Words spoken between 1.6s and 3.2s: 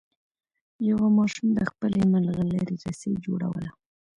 خپلې ملغلرې رسۍ